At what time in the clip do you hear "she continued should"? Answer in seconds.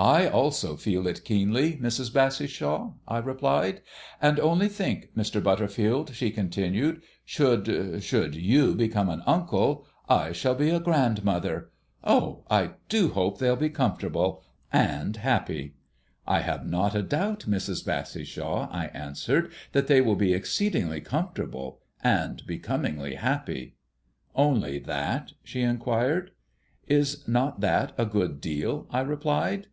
6.14-8.00